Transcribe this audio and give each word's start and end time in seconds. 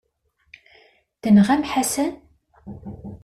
Tenɣam 1.21 1.61
Ḥasan? 1.71 2.13